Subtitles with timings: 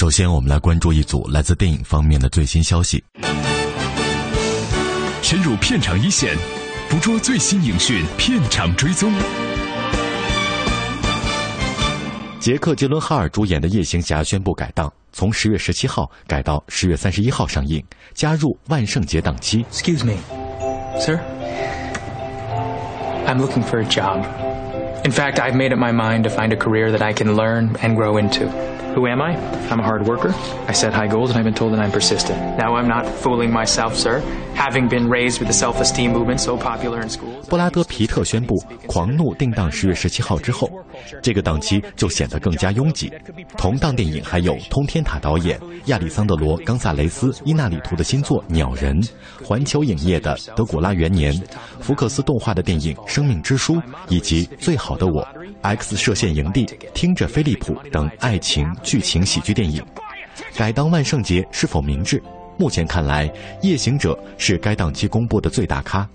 [0.00, 3.04] 首先，我们来关注一组来自电影方面的最新消息。
[5.20, 6.34] 深入片场一线，
[6.88, 9.12] 捕捉最新影讯，片场追踪。
[12.38, 19.66] 杰克·杰伦哈尔主演的《夜行侠》宣布改档，从十月十七号改到十月三十一号上映，加入万圣节档期。
[19.70, 20.14] Excuse me,
[20.96, 21.20] sir.
[23.26, 24.24] I'm looking for a job.
[25.04, 27.74] In fact, I've made up my mind to find a career that I can learn
[27.82, 28.48] and grow into.
[28.94, 29.36] Who am I?
[29.70, 30.34] I'm a hard worker.
[30.66, 32.58] I set high goals and I've been told that I'm persistent.
[32.58, 34.20] Now I'm not fooling myself, sir.
[34.54, 37.28] Having been raised with the self esteem movement so popular in s c h o
[37.30, 38.54] o l 布拉德皮特宣布
[38.88, 40.68] 《狂怒》定档十月十七号之后，
[41.22, 43.12] 这个档期就显得更加拥挤。
[43.56, 48.96] 同档电影还有《通天塔》导演亚历桑德罗·冈萨雷斯·伊纳里图的新作《鸟人》，
[49.44, 51.32] 环球影业的《德古拉元年》，
[51.80, 53.74] 福克斯动画的电影《生命之书》，
[54.08, 55.22] 以及《最好的我》
[55.62, 58.66] ，X 射线营地，听着菲利普等爱情。
[58.82, 59.84] 剧情喜剧电影
[60.56, 62.22] 改当万圣节是否明智？
[62.58, 63.28] 目前看来，
[63.62, 66.06] 《夜行者》是该档期公布的最大咖。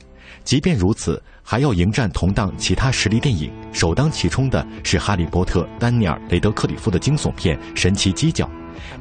[0.44, 3.52] 即便如此，还要迎战同档其他实力电影。
[3.72, 8.46] 首当其冲的是《哈利波特》丹尼尔·雷德克里夫的惊悚片《神奇犄角》，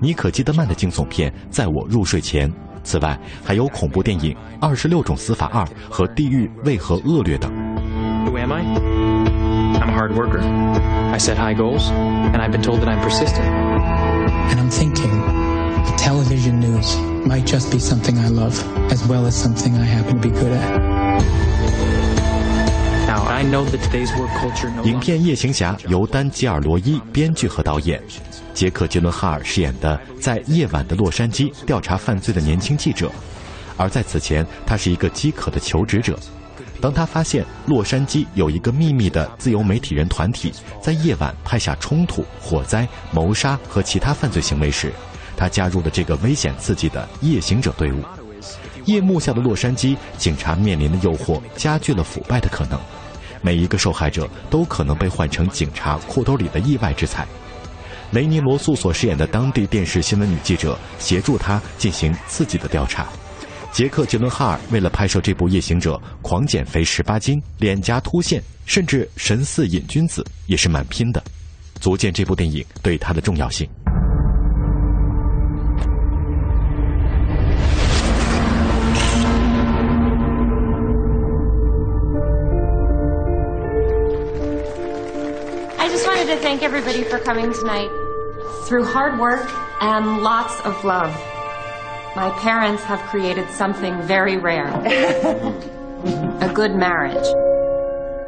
[0.00, 2.48] 尼可基德曼的惊悚片《在我入睡前》。
[2.82, 7.52] 此外，还有恐怖电影《二十六种死法二》和《地狱为何恶劣》等。
[9.84, 10.40] I'm a hard worker.
[10.40, 13.44] I set high goals, and I've been told that I'm persistent.
[13.44, 15.12] And I'm thinking,
[15.98, 16.96] television news
[17.26, 18.56] might just be something I love,
[18.90, 21.20] as well as something I happen to be good at.
[23.12, 28.00] Now, I know that today's work culture 影片《夜行侠》由丹吉尔·罗伊编剧和导演，
[28.54, 33.12] 杰克·杰伦哈尔饰演的在夜晚的洛杉矶调查犯罪的年轻记者，
[33.76, 36.18] 而在此前，他是一个饥渴的求职者。
[36.84, 40.52] 当他发现洛杉矶有一个秘密的自由媒体人团体，
[40.82, 44.92] 在夜晚拍下冲突、火灾、谋杀和其他犯罪行为时，
[45.34, 48.02] 他加入了这个危险刺激的夜行者队伍。
[48.84, 52.78] 夜幕下的洛杉矶警察面临的诱惑加剧了腐败的可能，
[53.40, 57.26] 每一个受害者都可能被换成警察裤兜里的意外之财。
[58.10, 63.06] 雷尼·罗素所饰演的当地电视新闻女记者协助他进行刺激的调查。
[63.74, 71.20] 杰克·杰伦哈尔为了拍摄这部《夜行者》，狂减肥十八斤，脸颊凸现，甚至神似瘾君子，也是蛮拼的，
[71.80, 73.68] 足见这部电影对他的重要性。
[85.80, 87.90] I just wanted to thank everybody for coming tonight.
[88.68, 91.10] Through hard work and lots of love.
[92.16, 95.34] My parents have created something very rare—a
[96.54, 97.26] good marriage.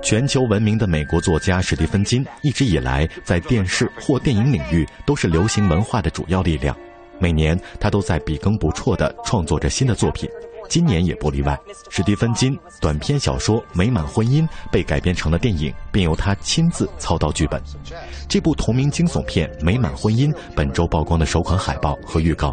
[0.02, 6.76] 全球闻名的美国作家史蒂芬金一直以来在电视或电影领域都是流行文化的主要力量。
[7.20, 10.28] 每年他都在笔耕不辍的创作着新的作品，
[10.68, 11.56] 今年也不例外。
[11.88, 14.42] 史蒂芬金短篇小说《美满婚姻》
[14.72, 17.62] 被改编成了电影，并由他亲自操刀剧本。
[18.28, 22.52] 这部同名惊悚片《美满婚姻》本周曝光的首款海报和预告。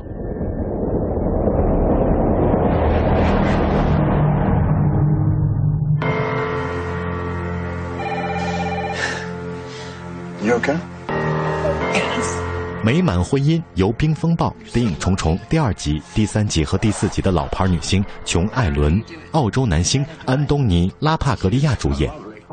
[12.83, 22.09] 美满婚姻由《冰风暴》谍影重重第二集、第三集和第四集的老牌女星琼·艾伦、澳洲男星安东尼·拉帕格利亚主演。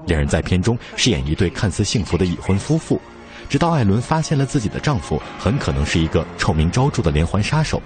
[0.07, 3.01] 两人在片中饰演一对看似幸福的已婚夫妇，
[3.49, 7.81] 直到艾伦发现了自己的丈夫很可能是一个臭名昭著的连环杀手，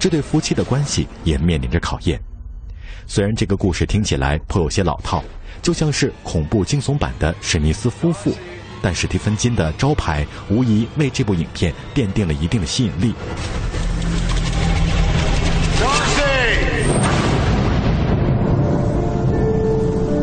[0.00, 2.20] 这对夫妻的关系也面临着考验。
[3.06, 5.22] 虽然这个故事听起来颇有些老套，
[5.60, 8.32] 就像是恐怖惊悚版的史密斯夫妇。
[8.82, 13.14] 但史蒂芬金的招牌无疑为这部影片奠定了一定的吸引力。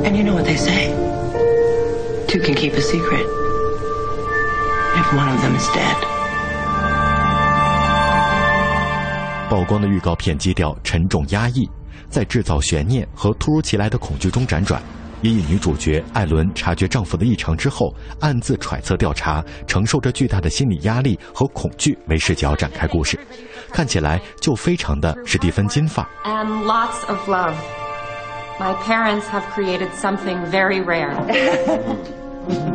[0.06, 0.92] And you know what they say,
[2.27, 3.25] two can keep a secret
[4.95, 5.95] if one of them is dead.
[9.50, 11.69] 曝光的预告片基调沉重压抑，
[12.10, 14.81] 在制造悬念和突如其来的恐惧中辗转。
[15.22, 23.19] 以女主角艾伦察觉丈夫的异常之后，暗自揣测调查，承受着巨大的心理压力和恐惧为视角展开故事，
[23.72, 26.10] 看起来就非常的史蒂芬金范儿。
[26.24, 27.56] And lots of love.
[28.60, 31.12] My parents have created something very rare.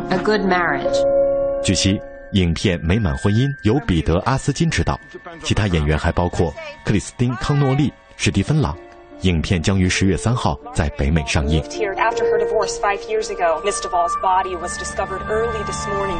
[0.09, 0.93] A good marriage.
[1.63, 1.97] 据悉，
[2.33, 4.99] 影片《美满婚姻》由彼得·阿斯金执导，
[5.43, 6.53] 其他演员还包括
[6.85, 8.75] 克里斯汀·康诺利、史蒂芬·朗。
[9.31, 9.55] after
[12.25, 16.17] her divorce five years ago, Miss Duvall's body was discovered early this morning.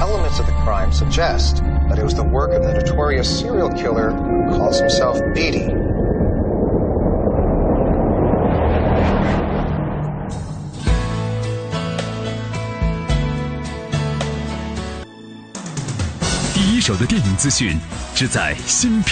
[0.00, 1.56] Elements of the crime suggest
[1.88, 5.62] that it was the work of the notorious serial killer who calls himself Beatty.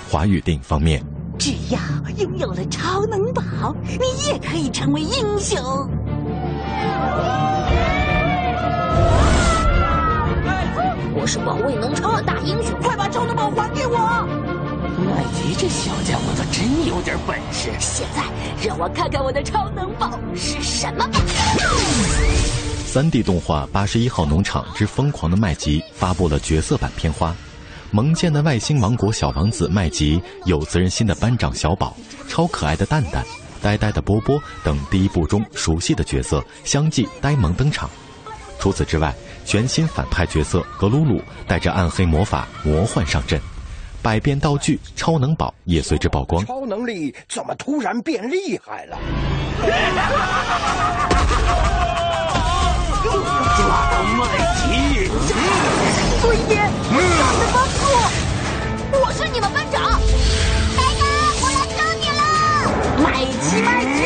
[0.08, 1.04] 华语电影方面，
[1.36, 1.78] 只要
[2.18, 3.42] 拥有了超能宝，
[3.82, 5.58] 你也可以成为英雄。
[11.12, 13.98] 我是保卫农场的大英雄，快把超能宝还给我！
[15.08, 18.22] 麦吉这小家伙倒真有点本事，现在
[18.64, 21.18] 让我看看我的超能宝是什么吧。
[22.86, 27.34] 三 D 动画《八十一号农场之疯狂的麦吉》发布了角色版片花。
[27.90, 31.96] 萌贱的外星王国小王子麦吉，有责任心的班长小宝，
[32.28, 33.24] 超可爱的蛋蛋，
[33.62, 37.88] 呆呆的波波等第一部中熟悉的角色相继呆萌登场。
[38.58, 43.40] 除此之外，全新反派角色格鲁鲁带着暗黑魔法魔幻上阵，
[44.02, 46.44] 百变道具超能宝也随之曝光。
[46.44, 48.98] 超能力怎么突然变厉害了？
[53.04, 55.85] 要抓到麦吉！
[56.20, 57.04] 作一点，你们
[57.52, 57.74] 帮助。
[58.98, 60.00] 我是你们班长，
[60.74, 61.06] 班长，
[61.42, 62.22] 我来救你了！
[63.02, 63.96] 麦琪，麦琪。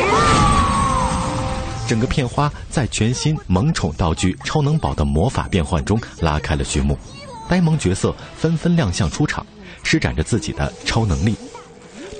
[1.87, 6.97] 整个片花在全新萌宠道具超能宝的魔法变换中拉开了序幕，
[7.49, 9.45] 呆萌角色纷纷亮相出场，
[9.83, 11.33] 施展着自己的超能力。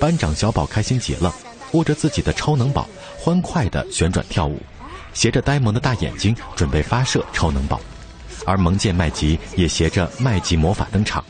[0.00, 1.30] 班长小宝开心极了，
[1.72, 2.86] 握着自己的超能宝，
[3.18, 4.58] 欢快的旋转跳舞，
[5.12, 7.78] 斜着呆萌的大眼睛，准备发射超能宝。
[8.46, 11.24] 而萌剑麦吉也携着麦吉魔法登场，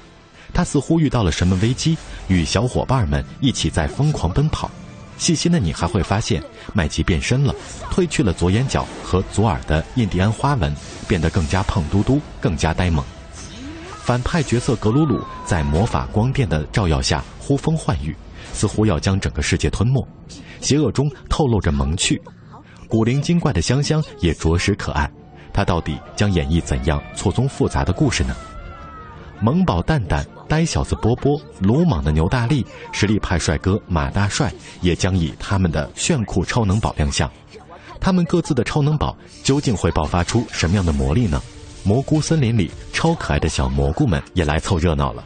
[0.53, 1.97] 他似乎遇到了什么危机，
[2.29, 4.71] 与小伙伴们一起在疯狂奔跑。
[5.19, 6.43] 细心的你还会发现，
[6.75, 7.55] 麦吉变身了，
[7.91, 10.75] 褪去了左眼角和左耳的印第安花纹，
[11.07, 13.05] 变得更加胖嘟嘟，更加呆萌。
[14.03, 18.17] 反派角色格鲁鲁在魔法光电的照耀下呼风唤雨，
[18.53, 20.05] 似乎要将整个世界吞没。
[20.61, 22.21] 邪恶中透露着萌趣，
[22.89, 25.09] 古灵精怪的香香也着实可爱。
[25.53, 28.35] 他到底将演绎怎样错综复杂的故事呢？
[29.41, 37.31] 萌宝蛋蛋、呆小子波波、鲁莽的牛大力、实力派帅哥马大帅，也将以他们的炫酷超能宝亮相。
[38.01, 41.41] 他们各自的超能宝究竟会爆发出什么样的魔力呢？
[41.85, 45.23] 蘑菇森林里超可爱的小蘑菇们也来凑热闹了。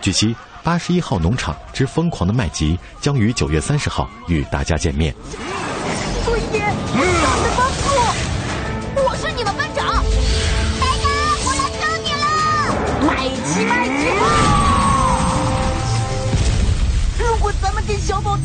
[0.00, 0.32] 据悉，
[0.62, 5.12] 《八十一号农场之疯狂的麦吉》将于九月三十号与大家见面。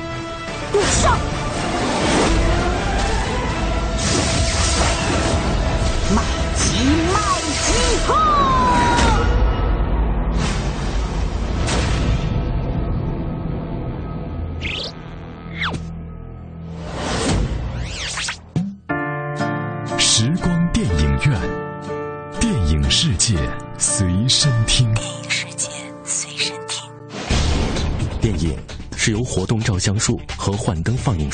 [0.72, 1.35] 补上。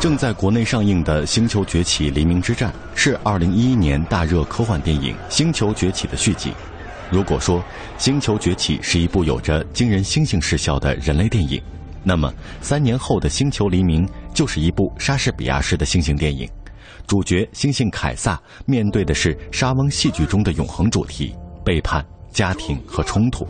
[0.00, 6.52] 正在国内上映的《星球崛起：黎明之战》是2011年大热科幻电影《星球崛起》的续集。
[7.10, 7.58] 如果说
[7.98, 11.60] 《星球崛起》是一部有着惊人星星视效的人类电影，
[12.04, 16.48] 那么三年后的《星球黎明》就是一部莎士比亚式的星星电影。
[17.04, 23.44] 主角星星凯撒面对的是莎翁戏剧中的永恒主题：背叛、家庭和冲突。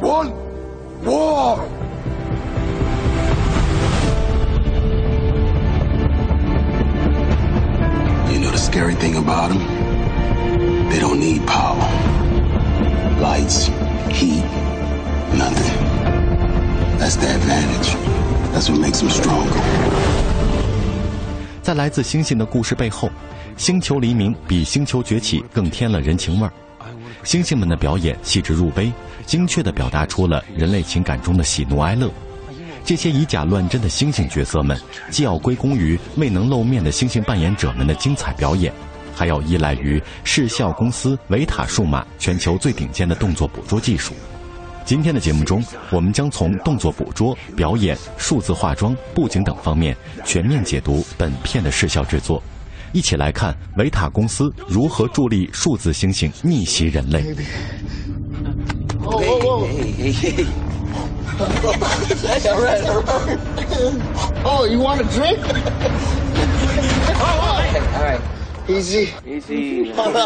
[0.00, 0.30] One,
[1.04, 1.58] war.
[17.22, 17.94] the advantage.
[18.52, 19.46] That's makes stronger.
[19.46, 20.66] what
[21.62, 23.08] 在来自星星的故事背后，
[23.56, 26.52] 《星球黎明》比《星球崛起》更添了人情味儿。
[27.22, 28.92] 星星们的表演细致入微，
[29.24, 32.10] 精确地表达出了人类情感中的喜怒哀乐。
[32.84, 34.76] 这些以假乱真的星星角色们，
[35.08, 38.72] 既要归功于未能露面的星星扮演者们的精彩表演，
[39.14, 44.12] 还要依赖于视效公司维塔数码全球最顶尖的动作捕捉技术。
[44.84, 52.42] 今天的节目中，我们将从动作捕捉、表演、数字化妆、布景等方面全面解读本片的视效制作。
[52.92, 57.24] 一起来看维塔公司如何助力数字猩猩逆袭人类。
[59.00, 59.54] 哦，
[59.96, 60.10] 你
[62.40, 63.04] 想要喝点吗？
[64.44, 64.66] 哦，
[67.98, 68.04] 来，来
[68.66, 69.70] ，easy，easy，
[70.12, 70.16] 来。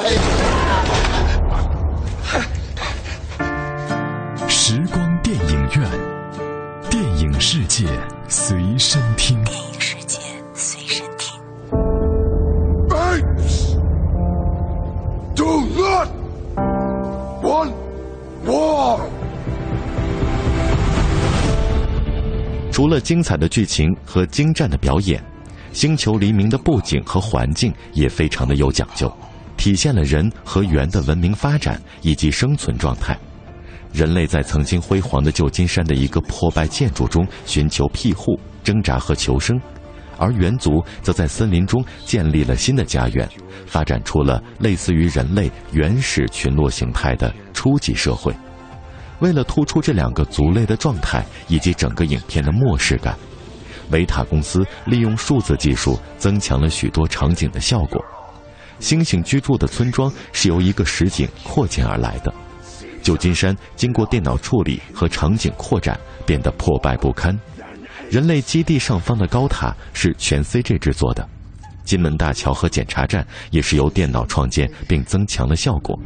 [4.76, 5.90] 时光电影院，
[6.90, 7.86] 电影世界
[8.28, 9.42] 随身听。
[9.44, 10.18] 电影世界
[10.52, 11.32] 随身听。
[12.86, 13.36] b n
[15.34, 16.10] do not
[17.42, 17.72] want
[18.46, 19.00] war.
[22.70, 25.18] 除了精彩的剧情和精湛的表演，
[25.72, 29.10] 《星球黎明》的布景和环境也非常的有讲究，
[29.56, 33.16] 体现了人和猿的文明发展以及生存状态。
[33.92, 39.58] 人类在曾经辉煌的旧金山的一个破败建筑中寻求庇护、挣扎和求生，
[40.18, 43.28] 而猿族则在森林中建立了新的家园，
[43.66, 48.34] 发展出了类似于人类原始群落形态的初级社会。
[49.20, 53.16] 为了突出这两个族类的状态以及整个影片的末世感，
[53.90, 58.02] 维塔公司利用数字技术增强了许多场景的效果。
[58.78, 62.32] 猩猩居住的村庄是由一个实景扩建而来的。
[63.06, 65.96] 旧金山经过电脑处理和场景扩展，
[66.26, 67.32] 变得破败不堪。
[68.10, 71.24] 人类基地上方的高塔是全 C G 制作的，
[71.84, 75.96] 金门大桥和检查站也是由电脑创建并增强了效果。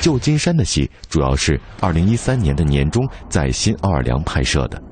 [0.00, 4.82] 旧金山的戏主要是2013年的年中在新奥尔良拍摄的。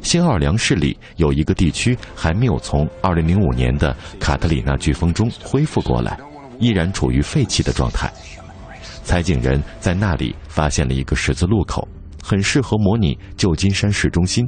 [0.00, 6.18] 新奥尔良市里有一个地区还没有从2005年的卡特里娜飓风中恢复过来，
[6.60, 8.10] 依然处于废弃的状态。
[9.02, 11.86] 采景人在那里发现了一个十字路口，
[12.22, 14.46] 很适合模拟旧金山市中心。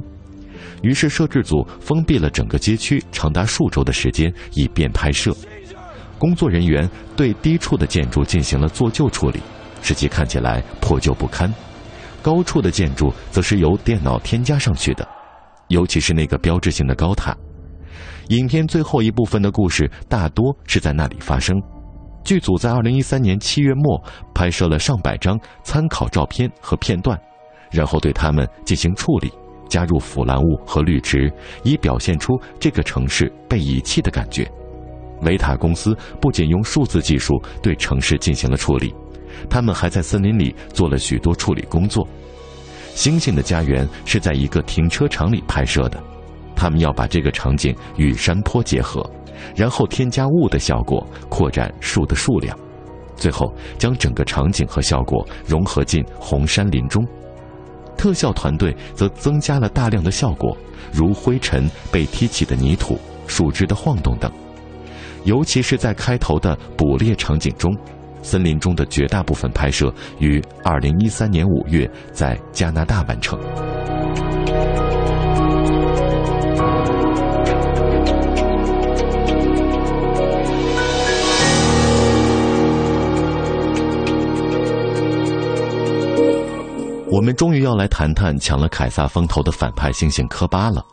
[0.83, 5.35] 于是摄制组封闭了整个街区长达数周的时间以便拍摄。
[6.19, 9.39] 工作人员对低处的建筑进行了做旧处理。
[9.87, 11.49] 实际看起来破旧不堪，
[12.21, 15.07] 高处的建筑则是由电脑添加上去的，
[15.69, 17.33] 尤其是那个标志性的高塔。
[18.27, 21.55] 影片最后一部分的故事大多是在那里发生。
[22.21, 24.03] 剧组在二零一三年七月末
[24.35, 27.17] 拍摄了上百张参考照片和片段，
[27.71, 29.31] 然后对它们进行处理，
[29.69, 31.31] 加入腐烂物和绿植，
[31.63, 34.45] 以表现出这个城市被遗弃的感觉。
[35.21, 38.93] 维塔公司不仅用数字技术对城市进行了处理。
[39.49, 42.07] 他们还在森林里做了许多处理工作。
[42.93, 46.01] 星星的家园是在一个停车场里拍摄的，
[46.55, 49.07] 他们要把这个场景与山坡结合，
[49.55, 52.57] 然后添加雾的效果，扩展树的数量，
[53.15, 57.05] 最后将整个场景和效果融合进红杉林中。
[57.95, 60.55] 特效团队则增加了大量的效果，
[60.91, 64.31] 如灰尘被踢起的泥土、树枝的晃动等，
[65.23, 67.75] 尤其是在开头的捕猎场景中。
[68.27, 73.39] 森林中的绝大部分拍摄于二零一三年五月在加拿大完成。
[87.09, 90.85] 我们终于要来谈谈抢了凯撒风头的反派猩猩科巴了，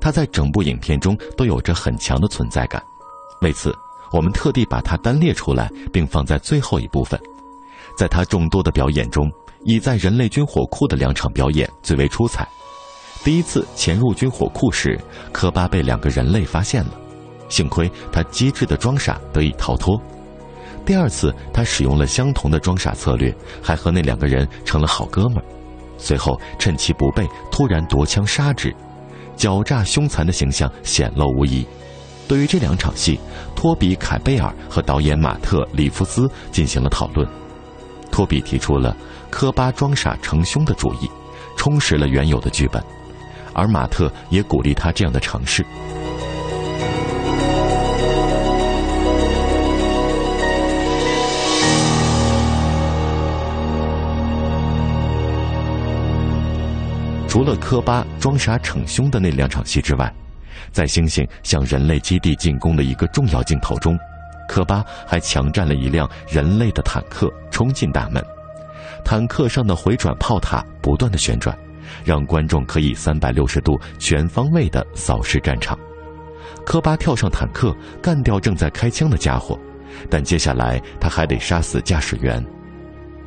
[0.00, 2.80] 他在整部影片中都有着很强的存在感，
[3.42, 3.74] 为此。
[4.12, 7.18] 我们特地把它单列出来，并放在最后一部分。
[7.96, 9.30] 在他众多的表演中，
[9.64, 12.46] 以在人类军火库的两场表演最为出彩。
[13.22, 14.98] 第一次潜入军火库时，
[15.32, 16.90] 科巴被两个人类发现了，
[17.48, 20.00] 幸亏他机智的装傻得以逃脱。
[20.84, 25.44] 第二次，他使用了相同的装傻策略，还和那两个人成了好哥们儿。
[25.98, 28.74] 随后趁其不备，突然夺枪杀之，
[29.36, 31.66] 狡诈凶残的形象显露无遗。
[32.30, 33.18] 对于这两场戏，
[33.56, 37.28] 托比·凯贝尔和导演马特·里夫斯进行了讨论。
[38.12, 38.96] 托比提出了
[39.30, 41.10] 科巴装傻逞凶的主意，
[41.56, 42.80] 充实了原有的剧本，
[43.52, 45.64] 而马特也鼓励他这样的尝试。
[57.26, 60.14] 除了科巴装傻逞凶的那两场戏之外。
[60.72, 63.98] 在猩猩向人类基地进攻的一个重要镜头中，
[64.48, 68.22] 科巴还抢占了一辆人类的坦克，冲进大门。
[69.04, 71.56] 坦克上的回转炮塔不断的旋转，
[72.04, 75.78] 让观众可以三百六十度全方位的扫视战场。
[76.64, 79.58] 科巴跳上坦克，干掉正在开枪的家伙，
[80.10, 82.44] 但接下来他还得杀死驾驶员。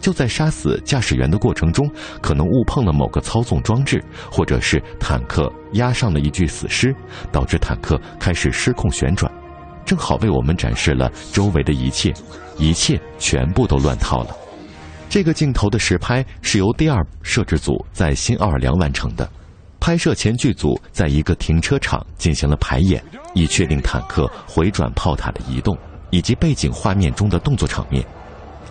[0.03, 1.89] 就在杀死驾驶员的过程中，
[2.21, 6.93] 可能误碰了某个操纵装置，或者是坦克压上了一具死尸，
[7.31, 9.31] 导致坦克开始失控旋转，
[9.85, 12.13] 正好为我们展示了周围的一切，
[12.57, 14.35] 一切全部都乱套了。
[15.07, 19.25] 这个镜头的实拍是由第二摄制组在新奥尔良完成的，
[19.79, 23.01] 拍摄前剧组在一个停车场进行了排演，
[23.33, 25.77] 以确定坦克回转炮塔的移动
[26.09, 28.05] 以及背景画面中的动作场面。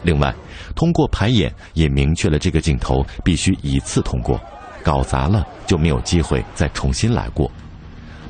[0.03, 0.35] 另外，
[0.75, 4.41] 通过排演也明确了这个镜头必须一次通过，
[4.83, 7.51] 搞砸了就没有机会再重新来过。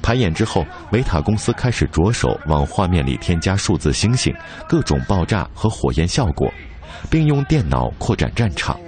[0.02, 4.34] 排演之后，维塔公司开始着手往画面里添加数字星星、
[4.68, 6.52] 各种爆炸和火焰效果，
[7.08, 8.78] 并用电脑扩展战场。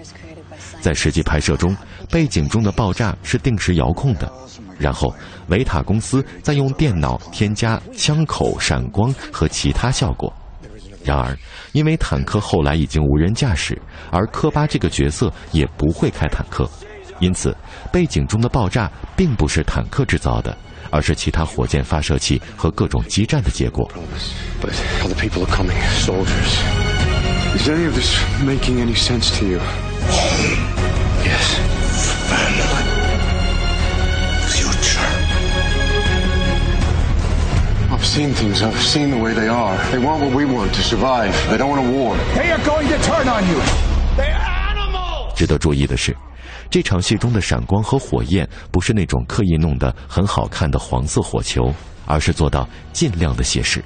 [0.81, 1.75] 在实际拍摄中，
[2.11, 4.31] 背景中的爆炸是定时遥控的，
[4.77, 5.15] 然后
[5.49, 10.31] 维塔公司再用电脑添加枪口闪光和其他效果。
[11.05, 11.37] 然而，
[11.73, 16.69] 因为坦克后来已经无人驾驶，而科巴这个角色也不会开坦克，
[17.21, 17.55] 因此
[17.93, 20.57] 背景中的爆炸并不是坦克制造的，
[20.91, 23.87] 而是其他火箭发射器和各种激战的结果。
[38.15, 38.63] seen things.
[38.63, 39.77] I've seen the way they are.
[39.91, 41.35] They want what we want to survive.
[41.51, 42.17] They don't want to war.
[42.39, 43.59] They are going to turn on you.
[44.17, 45.35] They are animals.
[45.35, 46.17] 值得注意的是，
[46.71, 51.75] 这场戏中的闪光和火焰不是那种刻意弄得很好看的黄色火球，
[52.07, 53.83] 而是做到尽量的写实。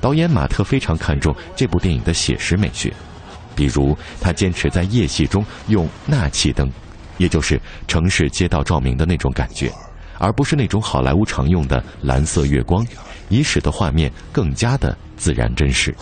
[0.00, 2.92] 导演马特非常看重这部电影的写实美学，
[3.54, 6.68] 比如他坚持在夜戏中用纳气灯，
[7.16, 9.70] 也就是城市街道照明的那种感觉。
[10.22, 12.86] 而不是那种好莱坞常用的蓝色月光，
[13.28, 15.92] 以使得画面更加的自然真实。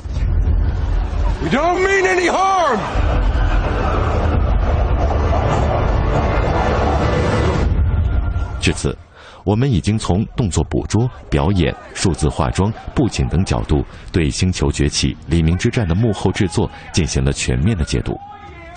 [8.60, 8.94] 至此，
[9.42, 18.14] 我们已经从动作捕捉、表演、数字化妆、布景等角度，对《星球崛起：黎明之战》的幕后制作进行了全面的解读。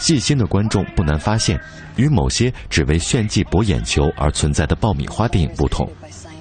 [0.03, 1.57] 细心的观众不难发现，
[1.95, 5.85] 与某些只为炫技博眼球而存在的爆米花电影不同，《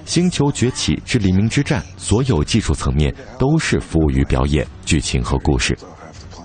[0.05, 5.77] 星球崛起之黎明之战》所有技术层面都是服务于表演、剧情和故事。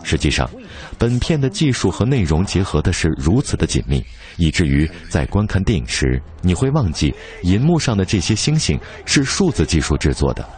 [0.04, 0.48] 实际上，
[0.96, 4.00] 本片的技术和内容结合的是如此的紧密，
[4.36, 10.48] 以至于在观看电影时，你会忘记银幕上的这些星星是数字技术制作的，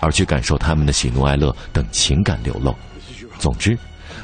[0.00, 2.74] 而去感受他们的喜怒哀乐等情感流露。
[3.38, 3.74] 总之。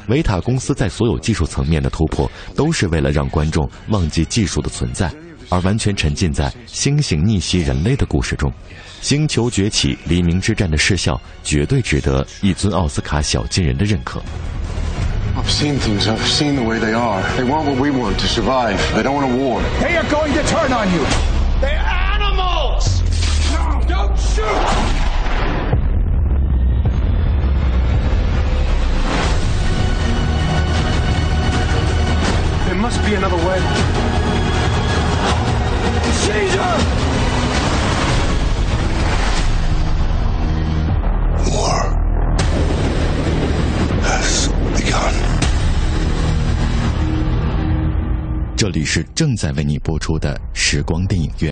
[0.07, 5.11] 维塔公司在所有技术层面的突破，都是为了让观众忘记技术的存在，
[5.49, 8.49] 而完全沉浸在猩猩逆袭人类的故事中。
[9.01, 14.21] 《星球崛起》《黎明之战》的视效绝对值得一尊奥斯卡小金人的认可。
[48.55, 51.45] 这里是正在为你播出的时光电影院。